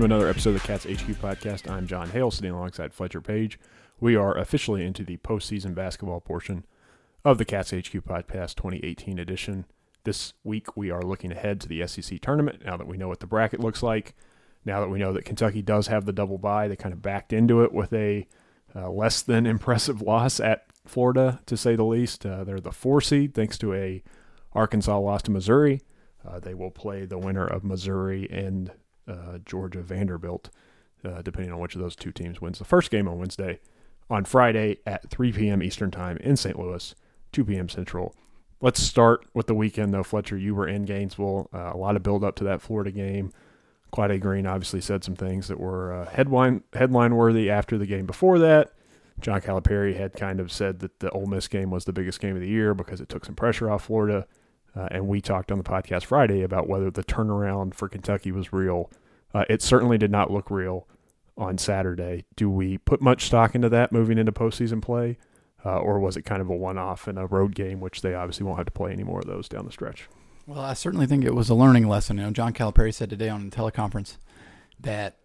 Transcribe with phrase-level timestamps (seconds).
[0.00, 1.70] Welcome to another episode of the Cats HQ podcast.
[1.70, 3.60] I'm John Hale, sitting alongside Fletcher Page.
[4.00, 6.64] We are officially into the postseason basketball portion
[7.22, 9.66] of the Cats HQ podcast 2018 edition.
[10.04, 13.20] This week, we are looking ahead to the SEC tournament now that we know what
[13.20, 14.14] the bracket looks like.
[14.64, 17.34] Now that we know that Kentucky does have the double bye, they kind of backed
[17.34, 18.26] into it with a
[18.74, 22.24] uh, less than impressive loss at Florida, to say the least.
[22.24, 24.02] Uh, they're the four seed thanks to a
[24.54, 25.82] Arkansas loss to Missouri.
[26.26, 28.72] Uh, they will play the winner of Missouri and
[29.08, 30.50] uh, Georgia Vanderbilt,
[31.04, 33.60] uh, depending on which of those two teams wins the first game on Wednesday.
[34.08, 35.62] On Friday at 3 p.m.
[35.62, 36.58] Eastern Time in St.
[36.58, 36.96] Louis,
[37.30, 37.68] 2 p.m.
[37.68, 38.12] Central.
[38.60, 40.02] Let's start with the weekend, though.
[40.02, 41.48] Fletcher, you were in Gainesville.
[41.54, 43.30] Uh, a lot of build up to that Florida game.
[43.90, 48.06] Quade Green obviously said some things that were uh, headline headline worthy after the game
[48.06, 48.72] before that.
[49.20, 52.36] John Calipari had kind of said that the Ole Miss game was the biggest game
[52.36, 54.26] of the year because it took some pressure off Florida.
[54.76, 58.52] Uh, and we talked on the podcast Friday about whether the turnaround for Kentucky was
[58.52, 58.90] real.
[59.34, 60.86] Uh, it certainly did not look real
[61.36, 62.24] on Saturday.
[62.36, 65.18] Do we put much stock into that moving into postseason play?
[65.64, 68.14] Uh, or was it kind of a one off in a road game, which they
[68.14, 70.08] obviously won't have to play any more of those down the stretch?
[70.46, 72.16] Well, I certainly think it was a learning lesson.
[72.16, 74.16] You know, John Calipari said today on the teleconference
[74.80, 75.16] that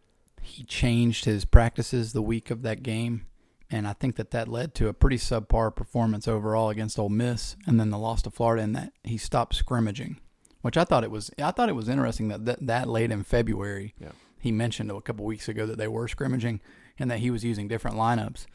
[0.41, 3.25] he changed his practices the week of that game,
[3.71, 7.55] and I think that that led to a pretty subpar performance overall against Ole Miss,
[7.65, 10.17] and then the loss to Florida, and that he stopped scrimmaging,
[10.61, 11.31] which I thought it was.
[11.41, 14.11] I thought it was interesting that that, that late in February, Yeah.
[14.39, 16.59] he mentioned a couple weeks ago that they were scrimmaging
[16.99, 18.45] and that he was using different lineups.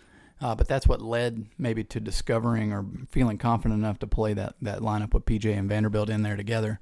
[0.42, 4.54] Uh, but that's what led maybe to discovering or feeling confident enough to play that,
[4.62, 6.80] that lineup with PJ and Vanderbilt in there together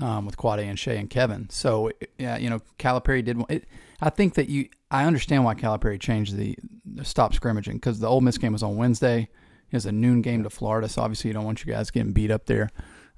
[0.00, 1.48] um, with Quade and Shai and Kevin.
[1.48, 3.42] So yeah, you know, Calipari did.
[3.48, 3.64] It,
[4.02, 4.68] I think that you.
[4.90, 8.62] I understand why Calipari changed the, the stop scrimmaging because the Ole Miss game was
[8.62, 9.28] on Wednesday.
[9.70, 12.30] It's a noon game to Florida, so obviously you don't want you guys getting beat
[12.30, 12.70] up there.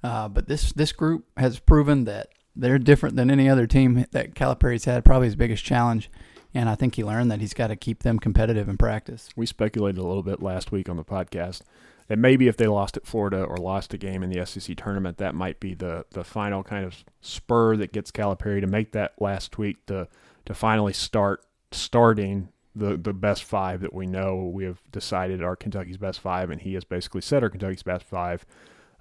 [0.04, 4.34] Uh, but this this group has proven that they're different than any other team that
[4.34, 5.04] Calipari's had.
[5.04, 6.10] Probably his biggest challenge.
[6.54, 9.30] And I think he learned that he's got to keep them competitive in practice.
[9.34, 11.62] We speculated a little bit last week on the podcast
[12.08, 15.16] that maybe if they lost at Florida or lost a game in the SEC tournament,
[15.16, 19.14] that might be the the final kind of spur that gets Calipari to make that
[19.18, 20.08] last tweak to
[20.44, 21.42] to finally start
[21.74, 26.50] starting the the best five that we know we have decided are Kentucky's best five,
[26.50, 28.46] and he has basically said our Kentucky's best five.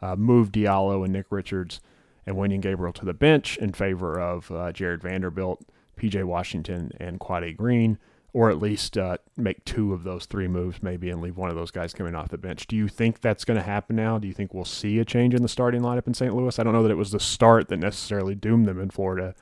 [0.02, 1.80] Uh, moved Diallo and Nick Richards
[2.26, 5.64] and Wenyen Gabriel to the bench in favor of uh, Jared Vanderbilt,
[5.98, 8.00] PJ Washington, and Quade Green
[8.34, 11.56] or at least uh, make two of those three moves maybe and leave one of
[11.56, 12.66] those guys coming off the bench.
[12.66, 14.18] Do you think that's going to happen now?
[14.20, 16.34] Do you think we'll see a change in the starting lineup in St.
[16.34, 16.58] Louis?
[16.58, 19.36] I don't know that it was the start that necessarily doomed them in Florida,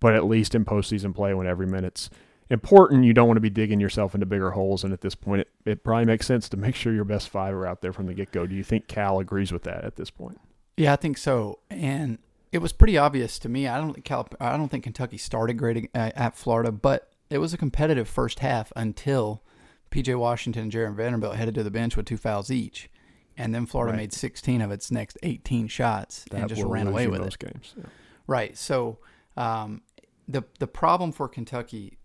[0.00, 2.10] but at least in postseason play when every minute's
[2.50, 4.84] important, you don't want to be digging yourself into bigger holes.
[4.84, 7.54] And at this point, it, it probably makes sense to make sure your best five
[7.54, 8.46] are out there from the get go.
[8.46, 10.40] Do you think Cal agrees with that at this point?
[10.76, 11.60] Yeah, I think so.
[11.70, 12.18] And
[12.52, 13.68] it was pretty obvious to me.
[13.68, 17.38] I don't think Cal, I don't think Kentucky started great at, at Florida, but it
[17.38, 19.42] was a competitive first half until
[19.90, 22.90] PJ Washington and Jared Vanderbilt headed to the bench with two fouls each.
[23.36, 24.02] And then Florida Right.
[24.02, 27.52] made 16 of its next 18 shots and just ran away with most it.
[27.52, 27.74] games.
[27.76, 27.84] Yeah.
[28.26, 28.56] Right.
[28.58, 28.98] So
[29.36, 29.82] um,
[30.28, 31.98] the the problem for Kentucky,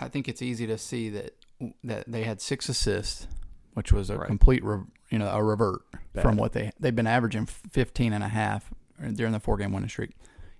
[0.00, 1.34] I think it's easy to see that
[1.84, 3.26] that they had six assists,
[3.74, 4.26] which was a Right.
[4.26, 4.78] complete re,
[5.10, 5.82] you know a revert
[6.14, 6.22] Bad.
[6.22, 8.72] from what they they've been averaging 15 and a half
[9.02, 10.12] uh, during the four game winning streak,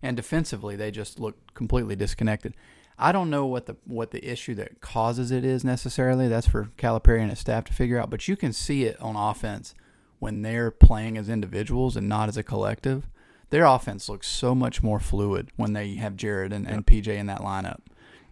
[0.02, 2.54] and defensively they just looked completely disconnected.
[2.98, 6.28] I don't know what the what the issue that causes it is necessarily.
[6.28, 8.10] That's for Calipari and his staff to figure out.
[8.10, 9.74] But you can see it on offense
[10.18, 13.08] when they're playing as individuals and not as a collective.
[13.48, 17.26] Their offense looks so much more fluid when they have Jared and, and PJ in
[17.26, 17.80] that lineup.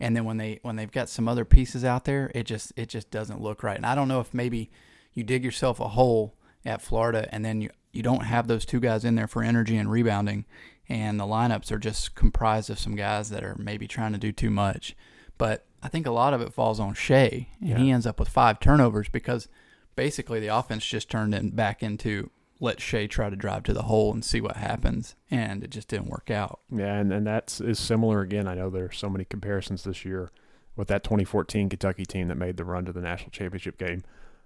[0.00, 2.88] And then when they when they've got some other pieces out there, it just it
[2.88, 3.76] just doesn't look right.
[3.76, 4.70] And I don't know if maybe
[5.14, 6.34] you dig yourself a hole
[6.64, 9.76] at Florida and then you you don't have those two guys in there for energy
[9.76, 10.44] and rebounding
[10.88, 14.32] and the lineups are just comprised of some guys that are maybe trying to do
[14.32, 14.96] too much.
[15.36, 18.28] But I think a lot of it falls on Shai, and he ends up with
[18.28, 19.48] five turnovers because
[19.94, 22.30] basically the offense just turned in back into
[22.60, 25.88] let Shai try to drive to the hole and see what happens, and it just
[25.88, 26.60] didn't work out.
[26.70, 28.48] Yeah, and, and that's is similar again.
[28.48, 30.30] I know there are so many comparisons this year
[30.76, 34.02] with that 2014 Kentucky team that made the run to the national championship game.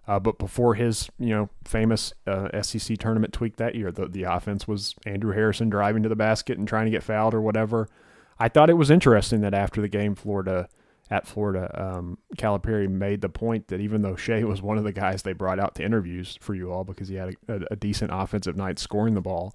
[0.07, 4.25] Uh, but before his, you know, famous uh, SEC tournament tweak that year, the the
[4.25, 7.89] offense was Andrew Harrison driving to the basket and trying to get fouled or whatever.
[8.39, 10.69] I thought it was interesting that after the game, Florida
[11.13, 14.93] at Florida, um, Calipari made the point that even though Shai was one of the
[14.93, 17.77] guys they brought out to interviews for you all because he had a, a, a
[17.77, 19.55] decent offensive night scoring the ball,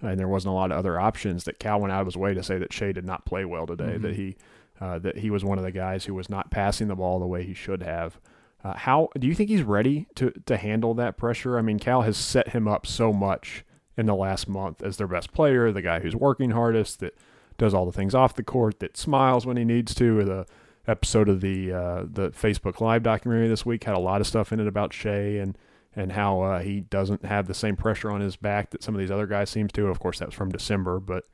[0.00, 1.44] and there wasn't a lot of other options.
[1.44, 3.66] That Cal went out of his way to say that Shai did not play well
[3.66, 3.96] today.
[3.98, 4.02] Mhm.
[4.02, 4.36] That he
[4.80, 7.26] uh, that he was one of the guys who was not passing the ball the
[7.26, 8.18] way he should have.
[8.64, 11.58] Uh, how do you think he's ready to to handle that pressure?
[11.58, 13.64] I mean, Cal has set him up so much
[13.96, 17.00] in the last month as their best player, the guy who's working hardest.
[17.00, 17.14] That
[17.58, 20.18] does all the things off the court, that smiles when he needs to.
[20.18, 20.46] or The
[20.86, 24.52] episode of the uh, the Facebook Live documentary this week had a lot of stuff
[24.52, 25.56] in it about Shai and
[25.96, 28.98] and how uh, he doesn't have the same pressure on his back that some of
[28.98, 29.86] these other guys seems to.
[29.86, 31.24] Of course, that was from December, but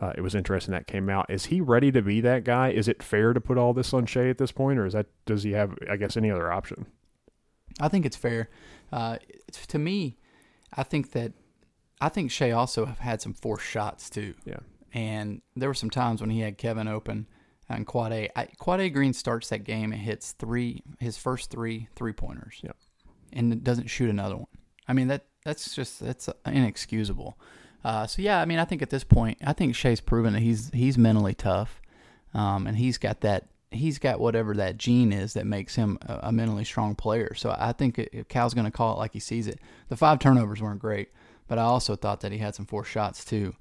[0.00, 1.30] uh, it was interesting that came out.
[1.30, 2.70] Is he ready to be that guy?
[2.70, 5.06] Is it fair to put all this on Shai at this point, or is that
[5.24, 6.86] does he have, I guess, any other option?
[7.80, 8.48] I think it's fair.
[8.92, 9.18] Uh,
[9.48, 10.16] it's, to me,
[10.74, 11.32] I think that
[12.00, 14.34] I think Shai also have had some forced shots too.
[14.44, 14.60] Yeah.
[14.92, 17.26] And there were some times when he had Kevin open
[17.68, 18.38] and Quade A.
[18.38, 22.60] I, Quade A Green starts that game and hits three his first three three pointers.
[22.62, 22.72] Yeah.
[23.32, 24.46] And doesn't shoot another one.
[24.88, 27.38] I mean that that's just that's inexcusable.
[27.84, 30.42] Uh, so yeah, I mean I think at this point I think Shai's proven that
[30.42, 31.80] he's he's mentally tough,
[32.34, 36.20] um, and he's got that he's got whatever that gene is that makes him a,
[36.24, 37.34] a mentally strong player.
[37.34, 39.60] So I think it, Cal's going to call it like he sees it.
[39.88, 41.10] The five turnovers weren't great,
[41.48, 43.54] but I also thought that he had some forced shots too.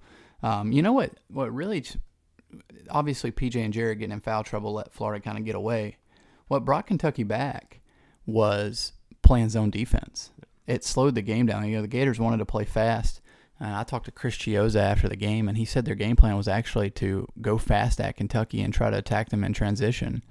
[0.44, 1.12] Um, you know what?
[1.30, 1.84] What really,
[2.90, 5.98] obviously, PJ and Jared getting in foul trouble let Florida kind of get away.
[6.48, 7.82] What brought Kentucky back
[8.26, 10.32] was playing zone defense.
[10.68, 11.68] It slowed the game down.
[11.68, 13.22] You know, the Gators wanted to play fast.
[13.60, 16.36] And I talked to Chris Chiozza after the game, and he said their game plan
[16.36, 20.24] was actually to go fast at Kentucky and try to attack them in transition.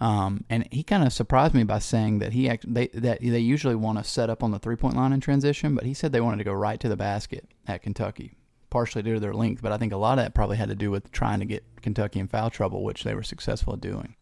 [0.00, 3.38] Um, and he kind of surprised me by saying that he act, they that they
[3.38, 6.10] usually want to set up on the three point line in transition, but he said
[6.10, 8.32] they wanted to go right to the basket at Kentucky,
[8.72, 10.74] partially due to their length, but I think a lot of that probably had to
[10.74, 14.16] do with trying to get Kentucky in foul trouble, which they were successful at doing.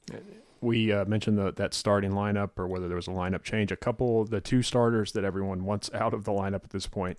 [0.61, 3.71] We uh, mentioned the, that starting lineup, or whether there was a lineup change.
[3.71, 7.17] A couple, the two starters that everyone wants out of the lineup at this point.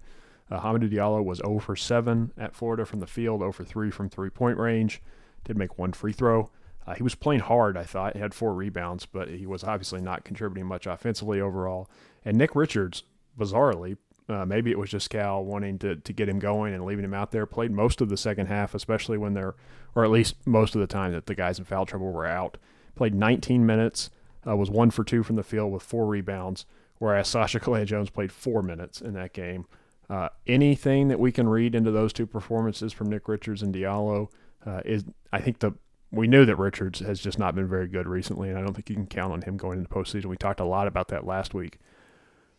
[0.51, 3.89] Uh, Hamidou Diallo was 0 for 7 at Florida from the field, 0 for 3
[3.89, 5.01] from three point range.
[5.45, 6.51] Did make one free throw.
[6.85, 8.15] Uh, he was playing hard, I thought.
[8.15, 11.89] He had four rebounds, but he was obviously not contributing much offensively overall.
[12.25, 13.03] And Nick Richards,
[13.39, 13.95] bizarrely,
[14.31, 17.13] uh, maybe it was just Cal wanting to, to get him going and leaving him
[17.13, 19.55] out there, played most of the second half, especially when they're,
[19.95, 22.57] or at least most of the time that the guys in foul trouble were out.
[22.95, 24.09] Played 19 minutes,
[24.47, 26.65] uh, was one for two from the field with four rebounds,
[26.97, 29.65] whereas Sacha Killeya-Jones played four minutes in that game.
[30.09, 34.29] Uh, anything that we can read into those two performances from Nick Richards and Diallo
[34.65, 35.73] uh, is, I think the
[36.11, 38.89] we knew that Richards has just not been very good recently, and I don't think
[38.89, 40.25] you can count on him going into postseason.
[40.25, 41.79] We talked a lot about that last week.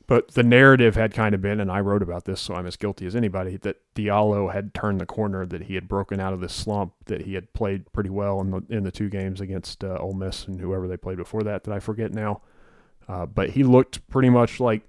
[0.06, 2.76] But the narrative had kind of been, and I wrote about this, so I'm as
[2.76, 6.40] guilty as anybody, that Diallo had turned the corner, that he had broken out of
[6.40, 9.84] this slump, that he had played pretty well in the in the two games against
[9.84, 12.43] uh, Ole Miss and whoever they played before that, that I forget now.
[13.08, 14.82] Uh, but he looked pretty much like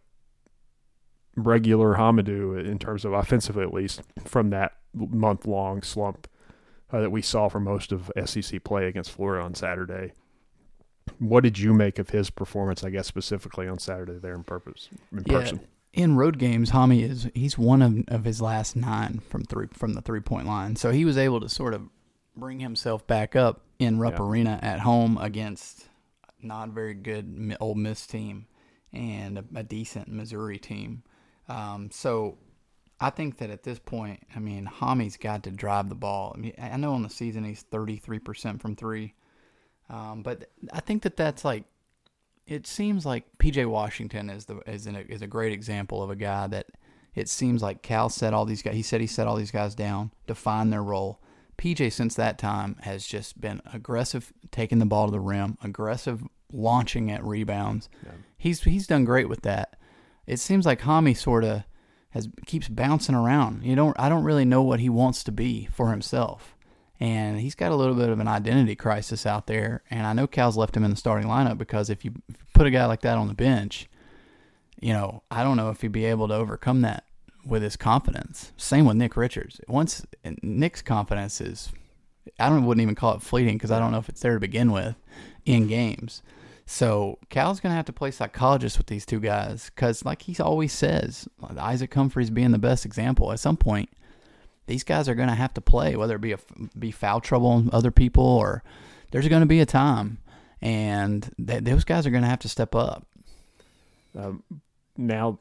[1.35, 6.27] regular Hamidou in terms of offensively, at least, from that month long slump
[6.91, 10.13] uh, that we saw for most of SEC play against Florida on Saturday.
[11.19, 12.83] What did you make of his performance?
[12.83, 15.59] I guess specifically on Saturday there in purpose in yeah, person.
[15.93, 19.93] In road games, Hami is he's one of, of his last nine from three from
[19.93, 20.75] the three point line.
[20.75, 21.83] So he was able to sort of
[22.35, 24.25] bring himself back up in Rupp yeah.
[24.25, 25.87] Arena at home against
[26.41, 28.47] not very good Ole Miss team
[28.91, 31.03] and a, a decent Missouri team.
[31.47, 32.37] Um, so
[32.99, 36.33] I think that at this point, I mean, Hami's got to drive the ball.
[36.35, 39.13] I mean, I know on the season he's 33% from three,
[39.89, 41.65] um, but I think that that's like,
[42.45, 46.15] it seems like PJ Washington is the is, an, is a great example of a
[46.15, 46.67] guy that
[47.15, 48.75] it seems like Cal set all these guys.
[48.75, 51.21] He said he set all these guys down, defined their role.
[51.57, 56.23] PJ since that time has just been aggressive, taking the ball to the rim, aggressive
[56.51, 57.89] launching at rebounds.
[58.03, 58.11] Yeah.
[58.37, 59.77] He's he's done great with that
[60.25, 61.63] it seems like Hami sort of
[62.11, 63.63] has keeps bouncing around.
[63.63, 66.52] You don't I don't really know what he wants to be for himself.
[67.03, 69.83] And he's got a little bit of an identity crisis out there.
[69.91, 72.13] And I know Cal's left him in the starting lineup because if you
[72.53, 73.89] put a guy like that on the bench,
[74.79, 77.03] you know, I don't know if he'd be able to overcome that
[77.45, 78.53] with his confidence.
[78.55, 79.59] Same with Nick Richards.
[79.67, 80.05] Once
[80.41, 81.73] Nick's confidence is,
[82.39, 84.39] I don't wouldn't even call it fleeting because I don't know if it's there to
[84.39, 84.95] begin with
[85.45, 86.21] in games.
[86.65, 90.37] So Cal's going to have to play psychologist with these two guys because, like he
[90.41, 93.33] always says, Isaac Humphries being the best example.
[93.33, 93.89] At some point,
[94.65, 96.39] these guys are going to have to play, whether it be a
[96.77, 98.63] be foul trouble on other people or
[99.11, 100.19] there's going to be a time,
[100.61, 103.05] and th- those guys are going to have to step up.
[104.17, 104.43] Um,
[104.97, 105.39] now,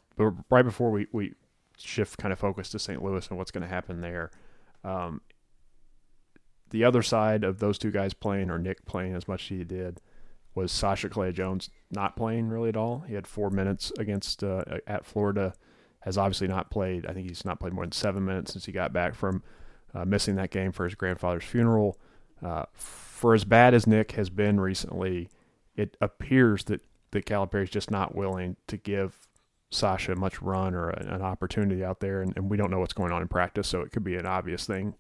[0.51, 1.35] right before we, we
[1.79, 3.03] shift kind of focus to St.
[3.03, 4.31] Louis and what's going to happen there,
[4.85, 5.21] um,
[6.71, 9.65] the other side of those two guys playing or Nick playing as much as he
[9.65, 10.01] did
[10.55, 13.05] was Sacha Killeya-Jones not playing really at all.
[13.07, 15.55] He had four minutes against uh, at Florida.
[16.03, 17.07] Has obviously not played.
[17.07, 19.43] I think he's not played more than seven minutes since he got back from
[19.95, 21.99] uh, missing that game for his grandfather's funeral.
[22.43, 25.29] Uh, for as bad as Nick has been recently,
[25.77, 26.81] it appears that
[27.13, 29.29] that Calipari is just not willing to give
[29.71, 32.93] Sacha much run or a, an opportunity out there, and, and, we don't know what's
[32.93, 34.95] going on in practice, so it could be an obvious thing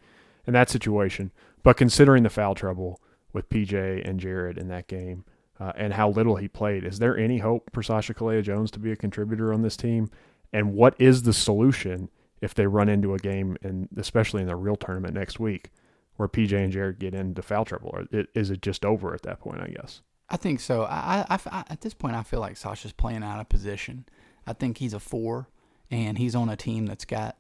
[0.47, 1.31] in that situation.
[1.63, 3.01] But considering the foul trouble
[3.33, 5.25] with PJ and Jared in that game
[5.61, 8.93] uh, and how little he played, is there any hope for Sacha Killeya-Jones to be
[8.93, 10.11] a contributor on this team?
[10.53, 14.57] And what is the solution if they run into a game, and especially in the
[14.57, 15.71] real tournament next week,
[16.17, 17.91] where PJ and Jared get into foul trouble?
[17.93, 19.61] Or is it just over at that point?
[19.61, 20.03] I guess.
[20.29, 20.83] I think so.
[20.85, 24.07] I, I, I, at this point, I feel like Sacha's playing out of position.
[24.47, 25.49] I think he's a four,
[25.91, 27.37] and he's on a team that's got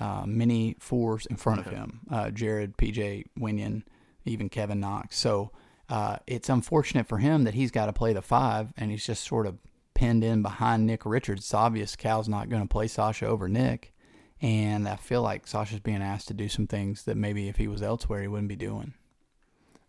[0.00, 2.00] uh, many fours in front of him.
[2.10, 3.84] Uh, Jared, PJ, Wenyen,
[4.24, 5.16] even Kevin Knox.
[5.16, 5.52] So
[5.88, 9.24] uh, it's unfortunate for him that he's got to play the five, and he's just
[9.24, 9.56] sort of
[9.94, 11.42] pinned in behind Nick Richards.
[11.42, 13.94] It's obvious Cal's not going to play Sacha over Nick,
[14.40, 17.68] and I feel like Sacha's being asked to do some things that maybe if he
[17.68, 18.94] was elsewhere he wouldn't be doing.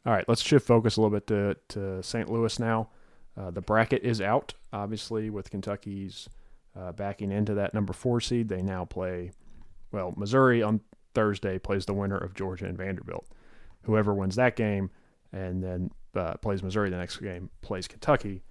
[0.05, 2.31] All right, let's shift focus a little bit to, to St.
[2.31, 2.89] Louis now.
[3.37, 6.29] Uh, the bracket is out, obviously, with Kentucky's
[6.79, 8.47] uh, backing into that number four seed.
[8.47, 9.31] They now play,
[9.91, 10.81] well, Missouri on
[11.13, 13.25] Thursday plays the winner of Georgia and Vanderbilt.
[13.83, 14.91] Whoever wins that game
[15.33, 18.43] and then uh, plays Missouri the next game plays Kentucky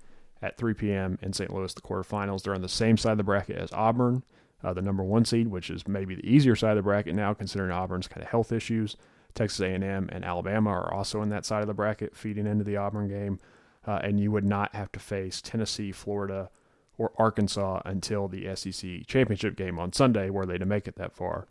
[0.45, 1.19] at 3 p.m.
[1.23, 1.53] in St.
[1.53, 2.43] Louis, the quarterfinals.
[2.43, 4.23] They're on the same side of the bracket as Auburn,
[4.63, 7.33] uh, the number one seed, which is maybe the easier side of the bracket now,
[7.33, 8.97] considering Auburn's kind of health issues.
[9.35, 9.83] Texas A&M
[10.13, 13.41] and Alabama are also in that side of the bracket, feeding into the Auburn game,
[13.87, 16.51] uh, and you would not have to face Tennessee, Florida,
[16.99, 21.17] or Arkansas until the SEC championship game on Sunday, were they to make it that
[21.17, 21.49] far.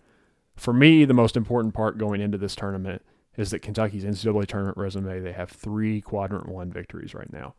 [0.56, 3.02] For me, the most important part going into this tournament
[3.36, 7.56] is that Kentucky's NCAA tournament resume, they have three quadrant one victories right now.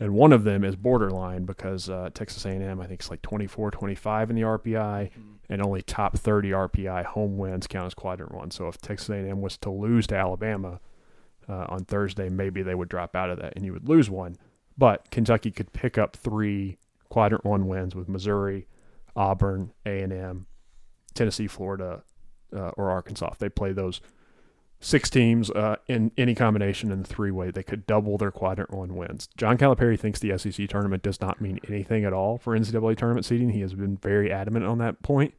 [0.00, 3.70] And one of them is borderline because uh, Texas A&M, I think, is like 24,
[3.70, 5.32] 25 in the RPI, mm-hmm.
[5.48, 8.50] and only top 30 RPI home wins count as quadrant one.
[8.50, 10.80] So if Texas A&M was to lose to Alabama
[11.48, 14.36] uh, on Thursday, maybe they would drop out of that, and you would lose one.
[14.76, 18.66] But Kentucky could pick up three quadrant one wins with Missouri,
[19.14, 20.46] Auburn, A&M,
[21.14, 22.02] Tennessee, Florida,
[22.54, 23.30] uh, or Arkansas.
[23.32, 24.00] If they play those
[24.84, 28.70] six teams uh, in any combination in the three way, they could double their quadrant
[28.70, 29.28] one wins.
[29.36, 33.24] John Calipari thinks the SEC tournament does not mean anything at all for NCAA tournament
[33.24, 33.50] seeding.
[33.50, 35.34] He has been very adamant on that point.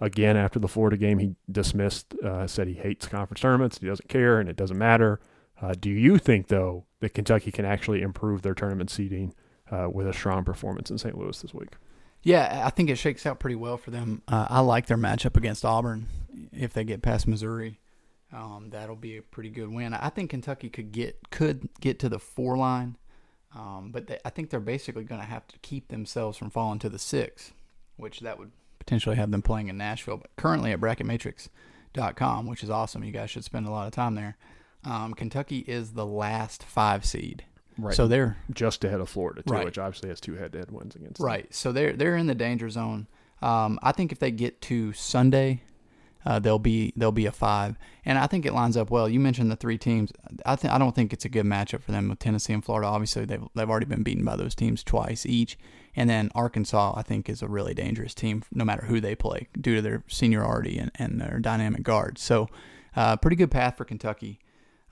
[0.00, 3.78] Again, after the Florida game, he dismissed, uh, said he hates conference tournaments.
[3.78, 5.20] He doesn't care, and it doesn't matter.
[5.60, 9.34] Uh, do you think, though, that Kentucky can actually improve their tournament seeding
[9.70, 11.16] uh, with a strong performance in St.
[11.16, 11.74] Louis this week?
[12.22, 14.22] Yeah, I think it shakes out pretty well for them.
[14.26, 16.06] Uh, I like their matchup against Auburn
[16.52, 17.78] if they get past Missouri.
[18.32, 19.92] Um, that'll be a pretty good win.
[19.92, 22.96] I think Kentucky could get could get to the four line,
[23.54, 26.78] um, but they, I think they're basically going to have to keep themselves from falling
[26.80, 27.52] to the six,
[27.96, 30.18] which that would potentially have them playing in Nashville.
[30.18, 33.02] But currently at bracketmatrix.com, which is awesome.
[33.02, 34.36] You guys should spend a lot of time there.
[34.84, 37.44] Um, Kentucky is the last five seed.
[37.78, 37.94] Right.
[37.94, 39.64] So they're just ahead of Florida too, right.
[39.64, 41.20] which obviously has two head-to-head wins against.
[41.20, 41.44] Right.
[41.44, 41.52] Them.
[41.52, 43.06] So they're they're in the danger zone.
[43.42, 45.62] Um, I think if they get to Sunday,
[46.24, 49.08] uh, they'll be they'll be a five, and I think it lines up well.
[49.08, 50.12] You mentioned the three teams.
[50.44, 52.88] I think I don't think it's a good matchup for them with Tennessee and Florida.
[52.88, 55.58] Obviously, they've they've already been beaten by those teams twice each,
[55.96, 59.48] and then Arkansas I think is a really dangerous team no matter who they play
[59.58, 62.20] due to their seniority and, and their dynamic guards.
[62.20, 62.48] So,
[62.94, 64.40] uh, pretty good path for Kentucky.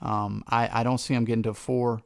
[0.01, 2.03] Um, I I don't see them getting to four.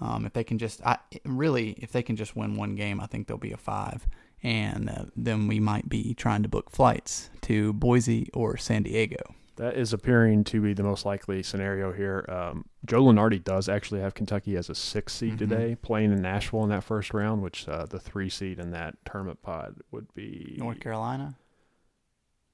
[0.00, 3.06] Um, if they can just, I really, if they can just win one game, I
[3.06, 4.08] think they'll be a five
[4.44, 9.34] and uh, then we might be trying to book flights to Boise or San Diego.
[9.56, 12.26] That is appearing to be the most likely scenario here.
[12.28, 15.48] Um, Joe Lunardi does actually have Kentucky as a six seed mm-hmm.
[15.48, 18.96] today, playing in Nashville in that first round, which uh, the three seed in that
[19.06, 21.36] tournament pod would be North Carolina.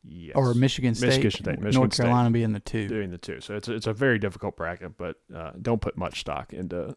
[0.04, 0.36] Yes.
[0.36, 1.08] Or Michigan State.
[1.08, 1.60] Michigan State.
[1.60, 2.88] Michigan North Carolina State being the two.
[2.88, 3.40] Doing the two.
[3.40, 6.96] So it's a, it's a very difficult bracket, but uh, don't put much stock into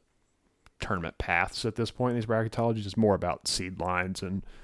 [0.79, 2.85] tournament paths at this point in these bracketologies.
[2.85, 4.45] It's more about seed lines and–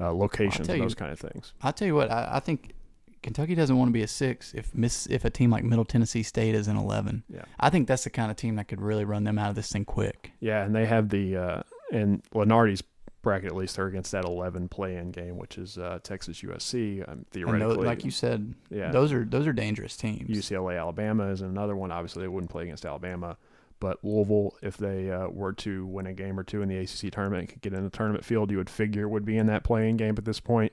[0.00, 1.52] uh, locations and those kind of things.
[1.62, 2.74] I'll tell you what, I, I, think
[3.22, 6.22] Kentucky doesn't want to be a six if Miss if a team like Middle Tennessee
[6.22, 7.24] State is an eleven.
[7.32, 9.56] Yeah, I think that's the kind of team that could really run them out of
[9.56, 10.32] this thing quick.
[10.40, 11.62] Yeah, and they have the uh,
[11.92, 12.82] and Lunardi's
[13.22, 17.08] bracket at least they're against that eleven play-in game, which is uh, Texas USC.
[17.10, 20.30] Um, theoretically, those, like you said, yeah, those are those are dangerous teams.
[20.30, 21.90] UCLA Alabama is another one.
[21.90, 23.36] Obviously, they wouldn't play against Alabama.
[23.78, 27.12] But Louisville, if they uh, were to win a game or two in the ACC
[27.12, 29.64] tournament, and could get in the tournament field, you would figure would be in that
[29.64, 30.72] playing game at this point.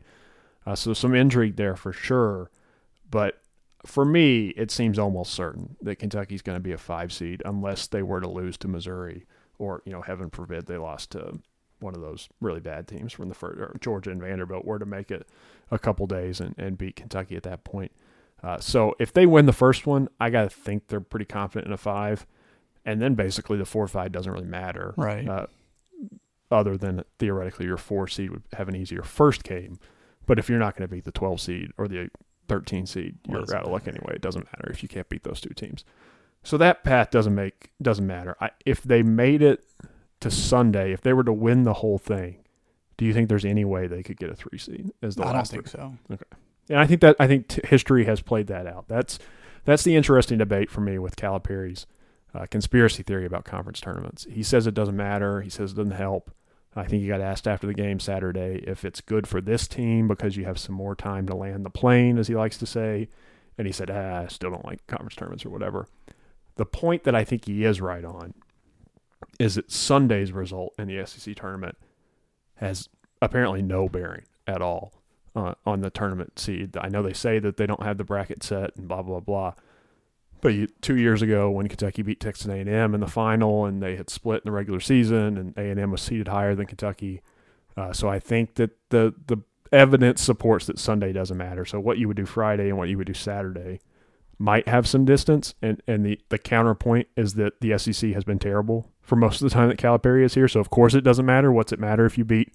[0.66, 2.50] Uh, so some intrigue there for sure.
[3.10, 3.42] But
[3.86, 7.88] for me, it seems almost certain that Kentucky's going to be a five seed unless
[7.88, 9.26] they were to lose to Missouri
[9.60, 11.40] or, you know, heaven forbid they lost to
[11.80, 15.12] one of those really bad teams from the first, Georgia and Vanderbilt were to make
[15.12, 15.28] it
[15.70, 17.92] a couple days and, and beat Kentucky at that point.
[18.42, 21.68] Uh, so if they win the first one, I got to think they're pretty confident
[21.68, 22.26] in a five
[22.86, 25.28] and then basically the four five doesn't really matter, right?
[25.28, 25.48] Uh,
[26.52, 29.80] other than theoretically your four seed would have an easier first game,
[30.26, 32.10] but if you're not going to beat the 12 seed or the
[32.48, 33.98] 13 seed, you're out of luck matter?
[33.98, 34.16] anyway.
[34.16, 35.84] It doesn't matter if you can't beat those two teams.
[36.44, 38.36] So that path doesn't make doesn't matter.
[38.40, 39.66] I, if they made it
[40.20, 42.44] to Sunday, if they were to win the whole thing,
[42.98, 45.34] do you think there's any way they could get a three seed as the I
[45.34, 45.80] don't think three?
[45.80, 45.98] so.
[46.12, 46.24] Okay,
[46.70, 48.90] and I think that I think t- history has played that out.
[48.90, 49.20] That's
[49.64, 51.86] that's the interesting debate for me with Calipari's
[52.34, 54.26] uh, conspiracy theory about conference tournaments.
[54.30, 55.42] He says it doesn't matter.
[55.42, 56.32] He says it doesn't help.
[56.76, 60.08] I think he got asked after the game Saturday if it's good for this team
[60.08, 63.10] because you have some more time to land the plane, as he likes to say.
[63.58, 65.88] And he said, ah, I still don't like conference tournaments or whatever.
[66.56, 68.34] The point that I think he is right on
[69.40, 71.78] is that Sunday's result in the SEC tournament
[72.56, 72.90] has
[73.22, 74.94] apparently no bearing at all
[75.36, 76.76] uh, on the tournament seed.
[76.78, 79.54] I know they say that they don't have the bracket set and blah blah blah.
[80.44, 84.10] But two years ago, when Kentucky beat Texas A&M in the final, and they had
[84.10, 87.22] split in the regular season, and A&M was seated higher than Kentucky,
[87.78, 89.38] uh, so I think that the the
[89.72, 91.64] evidence supports that Sunday doesn't matter.
[91.64, 93.80] So what you would do Friday and what you would do Saturday
[94.38, 98.38] might have some distance, and and the the counterpoint is that the SEC has been
[98.38, 100.50] terrible for most of the time that Calipari is here.
[100.50, 101.54] So of course it doesn't matter.
[101.54, 102.54] What's it matter if you beat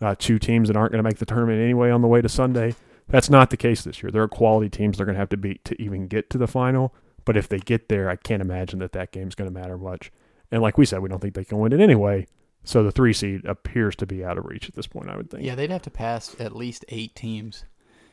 [0.00, 2.28] uh, two teams that aren't going to make the tournament anyway on the way to
[2.28, 2.74] Sunday?
[3.06, 4.10] That's not the case this year.
[4.10, 6.48] There are quality teams they're going to have to beat to even get to the
[6.48, 6.92] final.
[7.24, 10.10] But if they get there, I can't imagine that that game's going to matter much.
[10.50, 12.26] And like we said, we don't think they can win it anyway.
[12.64, 15.08] So the three seed appears to be out of reach at this point.
[15.08, 15.44] I would think.
[15.44, 17.64] Yeah, they'd have to pass at least eight teams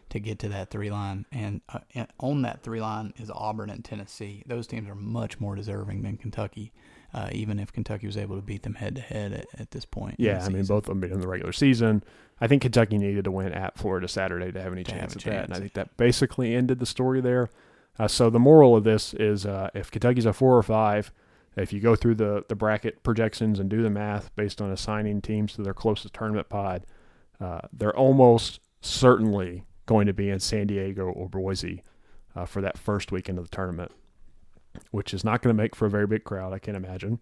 [0.09, 3.69] to get to that three line, and, uh, and on that three line is Auburn
[3.69, 4.41] and Tennessee.
[4.45, 6.71] Those teams are much more deserving than Kentucky,
[7.13, 10.15] uh, even if Kentucky was able to beat them head to head at this point.
[10.17, 12.03] Yeah, I mean both of them beat in the regular season.
[12.39, 15.17] I think Kentucky needed to win at Florida Saturday to have any To chance a
[15.17, 17.49] at that, and I think that basically ended the story there.
[17.99, 21.11] Uh, so the moral of this is, uh, if Kentucky's a four or five,
[21.55, 25.21] if you go through the the bracket projections and do the math based on assigning
[25.21, 26.85] teams to their closest tournament pod,
[27.41, 31.83] uh, they're almost certainly going to be in San Diego or Boise
[32.35, 33.91] uh, for that first weekend of the tournament,
[34.91, 37.19] which is not going to make for a very big crowd, I can't imagine.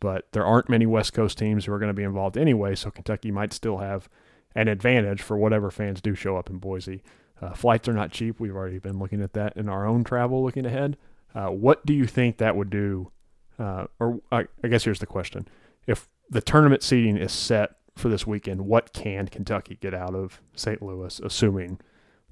[0.00, 2.90] But there aren't many West Coast teams who are going to be involved anyway, so
[2.90, 4.08] Kentucky might still have
[4.54, 7.02] an advantage for whatever fans do show up in Boise.
[7.40, 8.40] Uh, flights are not cheap.
[8.40, 10.96] We've already been looking at that in our own travel, looking ahead.
[11.34, 13.10] Uh, what do you think that would do?
[13.58, 15.46] Uh, or I, I guess here's the question:
[15.86, 20.40] If the tournament seating is set for this weekend, what can Kentucky get out of
[20.54, 20.82] St.
[20.82, 21.78] Louis, assuming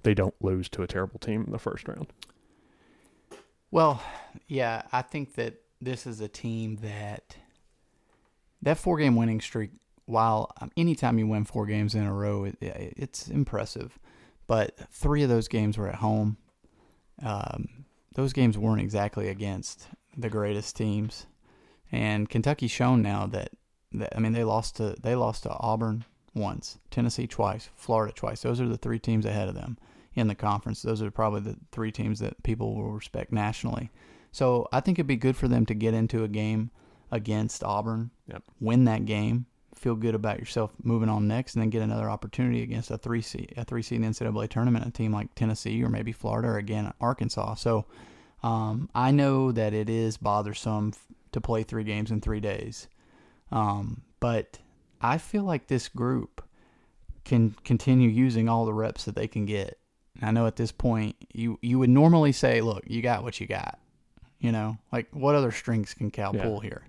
[0.02, 2.12] they don't lose to a terrible team in the first round?
[3.70, 4.02] Well,
[4.46, 7.36] yeah, I think that this is a team that
[8.62, 9.70] that four game winning streak.
[10.06, 13.98] While um, anytime you win four games in a row, it, it, it's impressive.
[14.46, 16.36] But three of those games were at home.
[17.22, 21.26] Um, those games weren't exactly against the greatest teams,
[21.90, 23.50] and Kentucky's shown now that,
[23.92, 26.04] that I mean they lost to they lost to Auburn
[26.34, 28.42] once, Tennessee twice, Florida twice.
[28.42, 29.78] Those are the three teams ahead of them
[30.14, 30.82] in the conference.
[30.82, 33.90] Those are probably the three teams that people will respect nationally.
[34.32, 36.70] So I think it'd be good for them to get into a game
[37.10, 38.42] against Auburn, Yep.
[38.60, 39.46] win that game,
[39.76, 43.22] feel good about yourself moving on next, and then get another opportunity against a three
[43.22, 46.92] seed, a three seed NCAA tournament, a team like Tennessee or maybe Florida or again
[47.00, 47.54] Arkansas.
[47.54, 47.86] So
[48.42, 52.88] um, I know that it is bothersome f- to play three games in three days,
[53.52, 54.58] um, but
[55.00, 56.42] I feel like this group
[57.24, 59.78] can continue using all the reps that they can get.
[60.20, 63.40] And I know at this point you you would normally say, look, you got what
[63.40, 63.78] you got.
[64.38, 66.42] You know, like what other strings can Cal Yeah.
[66.42, 66.82] pull here?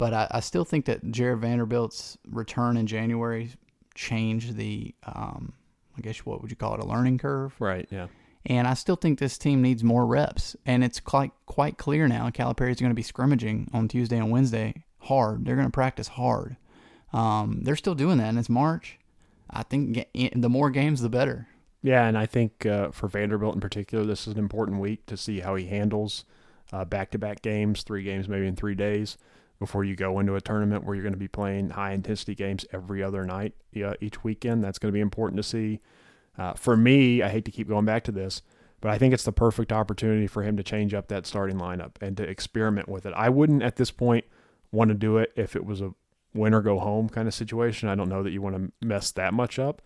[0.00, 3.50] But I, I still think that Jared Vanderbilt's return in January
[3.94, 5.52] changed the, um,
[5.94, 7.52] I guess what would you call it, a learning curve.
[7.60, 7.86] Right.
[7.90, 8.06] Yeah.
[8.46, 10.56] And I still think this team needs more reps.
[10.64, 12.30] And it's quite quite clear now.
[12.30, 15.44] Calipari's going to be scrimmaging on Tuesday and Wednesday hard.
[15.44, 16.56] They're going to practice hard.
[17.12, 18.98] Um, they're still doing that, and it's March.
[19.50, 21.48] I think the more games, the better.
[21.82, 25.16] Yeah, and I think uh, for Vanderbilt in particular, this is an important week to
[25.18, 26.24] see how he handles
[26.72, 29.18] uh, back-to-back games, three games maybe in three days,
[29.60, 33.02] before you go into a tournament where you're going to be playing high-intensity games every
[33.02, 34.64] other night uh, each weekend.
[34.64, 35.80] That's going to be important to see.
[36.36, 38.42] Uh, for me, I hate to keep going back to this,
[38.80, 41.92] but I think it's the perfect opportunity for him to change up that starting lineup
[42.00, 43.12] and to experiment with it.
[43.14, 44.24] I wouldn't at this point
[44.72, 45.92] want to do it if it was a
[46.32, 47.88] win or go home kind of situation.
[47.88, 49.82] I don't know that you want to mess that much up.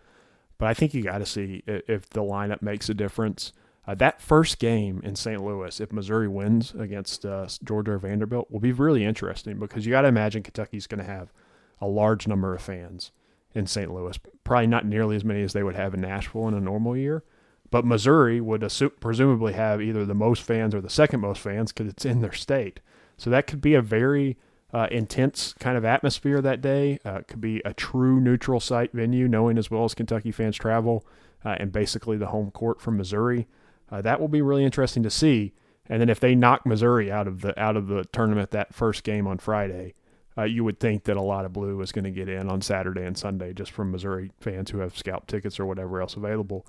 [0.57, 3.51] But I think you got to see if the lineup makes a difference.
[3.87, 5.43] Uh, that first game in St.
[5.43, 9.91] Louis, if Missouri wins against uh, Georgia or Vanderbilt, will be really interesting because you
[9.91, 11.31] got to imagine Kentucky's going to have
[11.79, 13.11] a large number of fans
[13.53, 13.93] in St.
[13.93, 14.19] Louis.
[14.43, 17.23] Probably not nearly as many as they would have in Nashville in a normal year.
[17.71, 18.61] But Missouri would
[18.99, 22.33] presumably have either the most fans or the second most fans because it's in their
[22.33, 22.79] state.
[23.17, 24.37] So that could be a very
[24.73, 26.99] uh, intense kind of atmosphere that day.
[27.05, 30.57] Uh, it could be a true neutral site venue, knowing as well as Kentucky fans
[30.57, 31.05] travel,
[31.43, 33.47] uh, and basically the home court from Missouri.
[33.91, 35.53] Uh, that will be really interesting to see.
[35.87, 39.03] And then if they knock Missouri out of the out of the tournament that first
[39.03, 39.93] game on Friday,
[40.37, 42.61] uh, you would think that a lot of blue is going to get in on
[42.61, 46.65] Saturday and Sunday just from Missouri fans who have scalp tickets or whatever else available.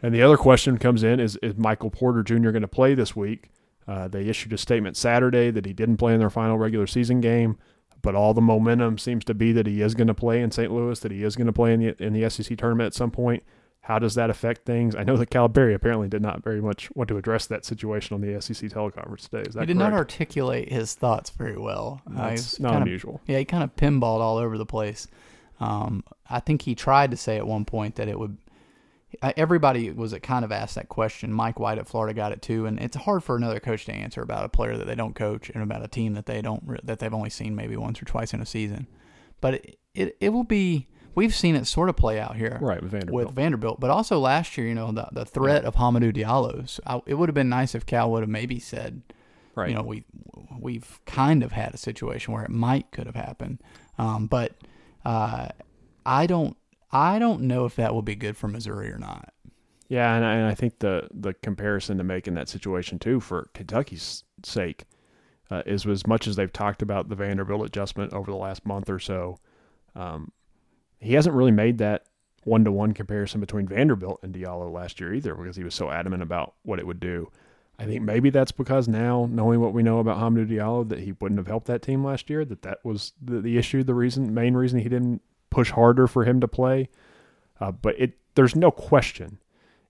[0.00, 2.50] And the other question comes in is is Michael Porter Jr.
[2.50, 3.50] going to play this week?
[3.88, 7.20] Uh, they issued a statement Saturday that he didn't play in their final regular season
[7.20, 7.56] game,
[8.02, 10.72] but all the momentum seems to be that he is going to play in St.
[10.72, 13.10] Louis, that he is going to play in the in the SEC tournament at some
[13.10, 13.42] point.
[13.86, 14.96] How does that affect things?
[14.96, 18.20] I know that Calipari apparently did not very much want to address that situation on
[18.20, 19.42] the SEC teleconference today.
[19.48, 19.92] Is that he did correct?
[19.92, 22.02] not articulate his thoughts very well.
[22.08, 23.20] Uh, That's he's not kind of- unusual.
[23.26, 25.06] yeah, he kind of pinballed all over the place.
[25.60, 28.36] Um, I think he tried to say at one point that it would.
[29.22, 31.32] uh, Everybody was it kind of asked that question.
[31.32, 34.20] Mike White at Florida got it too, and it's hard for another coach to answer
[34.20, 36.98] about a player that they don't coach and about a team that they don't that
[36.98, 38.88] they've only seen maybe once or twice in a season.
[39.40, 40.88] But it it, it will be.
[41.16, 43.26] We've seen it sort of play out here Right, with Vanderbilt.
[43.26, 46.78] with Vanderbilt, but also last year, you know, the the threat of Hamidou Diallo's.
[46.86, 49.02] I, it would have been nice if Cal would have maybe said,
[49.54, 49.68] right.
[49.70, 50.04] you know, we
[50.60, 53.62] we've kind of had a situation where it might could have happened,
[53.98, 54.52] um, but
[55.04, 55.48] uh,
[56.04, 56.56] I don't
[56.92, 59.32] I don't know if that will be good for Missouri or not.
[59.88, 63.20] Yeah, and I, and I think the the comparison to make in that situation too,
[63.20, 64.84] for Kentucky's sake,
[65.50, 68.90] uh, is as much as they've talked about the Vanderbilt adjustment over the last month
[68.90, 69.38] or so,
[69.94, 70.32] um,
[71.00, 72.06] he hasn't really made that
[72.44, 75.90] one to one comparison between Vanderbilt and Diallo last year either, because he was so
[75.90, 77.30] adamant about what it would do.
[77.78, 81.12] I think maybe that's because now, knowing what we know about Hamidou Diallo, that he
[81.12, 82.44] wouldn't have helped that team last year.
[82.44, 86.24] That that was the, the issue, the reason, main reason he didn't push harder for
[86.24, 86.88] him to play.
[87.60, 89.38] Uh, but it, there's no question,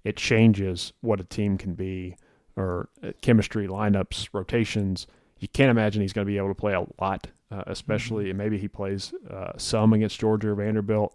[0.03, 2.16] it changes what a team can be,
[2.57, 5.07] or uh, chemistry, lineups, rotations.
[5.38, 8.38] You can't imagine he's going to be able to play a lot, uh, especially and
[8.38, 11.14] maybe he plays uh, some against Georgia or Vanderbilt.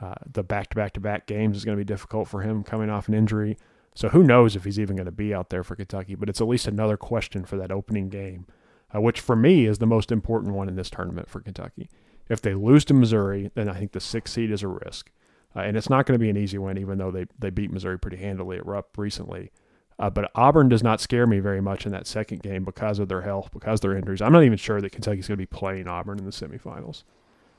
[0.00, 2.62] Uh, the back to back to back games is going to be difficult for him
[2.62, 3.58] coming off an injury.
[3.94, 6.14] So who knows if he's even going to be out there for Kentucky?
[6.14, 8.46] But it's at least another question for that opening game,
[8.94, 11.90] uh, which for me is the most important one in this tournament for Kentucky.
[12.28, 15.10] If they lose to Missouri, then I think the sixth seed is a risk,
[15.54, 17.72] uh, and it's not going to be an easy win, even though they they beat
[17.72, 19.50] Missouri pretty handily at Rupp recently.
[20.00, 23.08] Uh, but Auburn does not scare me very much in that second game because of
[23.08, 24.22] their health, because of their injuries.
[24.22, 27.02] I'm not even sure that Kentucky's going to be playing Auburn in the semifinals.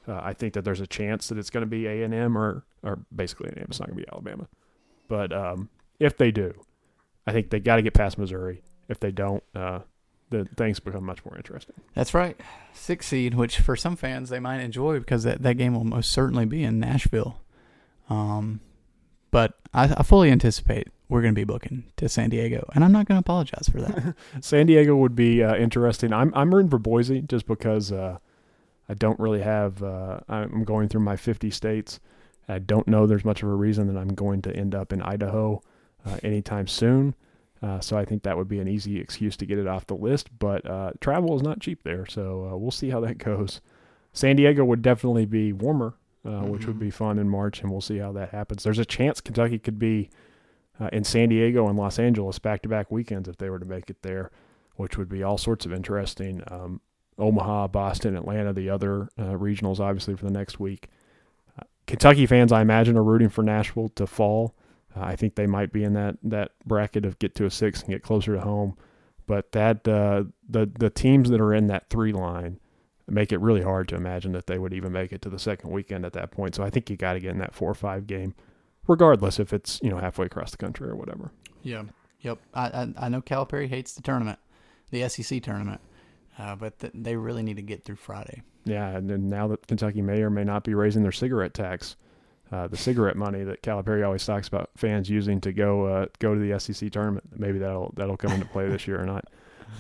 [0.08, 2.36] Uh, I think that there's a chance that it's going to be A and M
[2.36, 3.68] or or basically A and M.
[3.70, 4.48] It's not going to be Alabama.
[5.08, 6.54] But um, if they do,
[7.28, 8.64] I think they got to get past Missouri.
[8.90, 9.82] If they don't, uh,
[10.32, 11.76] the things become much more interesting.
[11.94, 12.40] That's right,
[12.74, 16.12] six seed, which for some fans they might enjoy because that, that game will most
[16.12, 17.40] certainly be in Nashville.
[18.10, 18.62] Um,
[19.30, 22.92] but I, I fully anticipate we're going to be booking to San Diego, and I'm
[22.92, 24.16] not going to apologize for that.
[24.42, 26.14] San Diego would be uh, interesting.
[26.14, 28.18] I'm I'm rooting for Boise just because uh,
[28.90, 29.84] I don't really have.
[29.84, 32.00] Uh, I'm going through my 50 states.
[32.48, 35.02] I don't know there's much of a reason that I'm going to end up in
[35.02, 35.62] Idaho
[36.06, 37.14] uh, anytime soon.
[37.62, 39.94] Uh, so I think that would be an easy excuse to get it off the
[39.96, 40.30] list.
[40.40, 43.62] But uh, travel is not cheap there, so uh, we'll see how that goes.
[44.14, 45.94] San Diego would definitely be warmer,
[46.26, 46.80] uh, which would Mhm.
[46.80, 48.64] be fun in March, and we'll see how that happens.
[48.64, 50.10] There's a chance Kentucky could be
[50.82, 53.66] uh, in San Diego and Los Angeles back to back weekends if they were to
[53.66, 54.32] make it there,
[54.76, 56.42] which would be all sorts of interesting.
[56.48, 56.82] Um,
[57.20, 60.88] Omaha, Boston, Atlanta, the other uh, regionals, obviously, for the next week.
[61.60, 64.56] Uh, Kentucky fans, I imagine, are rooting for Nashville to fall.
[64.96, 67.82] Uh, I think they might be in that, that bracket of get to a six
[67.82, 68.76] and get closer to home.
[69.28, 72.60] But that uh, the the teams that are in that three line
[73.08, 75.70] make it really hard to imagine that they would even make it to the second
[75.70, 76.56] weekend at that point.
[76.56, 78.34] So I think you got to get in that four or five game,
[78.88, 81.32] regardless if it's you know halfway across the country or whatever.
[81.64, 81.84] Yeah.
[82.22, 82.40] Yep.
[82.54, 84.40] I, I I know Calipari hates the tournament,
[84.92, 85.82] the SEC tournament,
[86.38, 88.44] uh, but th- they really need to get through Friday.
[88.64, 91.96] Yeah, and now that Kentucky may or may not be raising their cigarette tax,
[92.52, 96.36] uh, the cigarette money that Calipari always talks about fans using to go uh, go
[96.36, 99.26] to the SEC tournament, maybe that'll that'll come into play this year or not.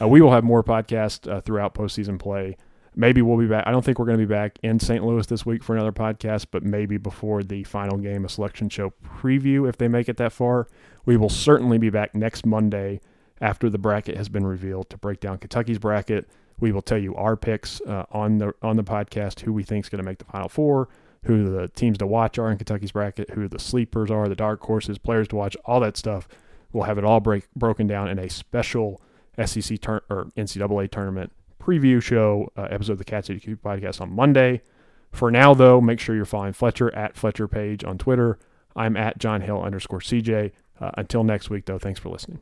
[0.02, 2.58] Uh, we will have more podcasts uh, throughout postseason play.
[2.96, 3.66] Maybe we'll be back.
[3.66, 5.04] I don't think we're going to be back in St.
[5.04, 8.92] Louis this week for another podcast, but maybe before the final game, a selection show
[9.06, 10.68] preview if they make it that far.
[11.06, 13.00] We will certainly be back next Monday
[13.40, 16.30] after the bracket has been revealed to break down Kentucky's bracket.
[16.60, 19.86] We will tell you our picks uh, on the on the podcast, who we think
[19.86, 20.90] is going to make the final four,
[21.24, 24.62] who the teams to watch are in Kentucky's bracket, who the sleepers are, the dark
[24.62, 26.28] horses, players to watch, all that stuff.
[26.74, 29.02] We'll have it all break broken down in a special
[29.44, 34.13] SEC tur- or NCAA tournament preview show uh, episode of the Cats HQ podcast on
[34.13, 34.62] Monday.
[35.12, 38.39] For now, though, make sure you're following Fletcher at Fletcher Page on Twitter.
[38.76, 40.52] I'm at John Hill underscore CJ.
[40.80, 42.39] Uh, until next week, though, thanks for listening.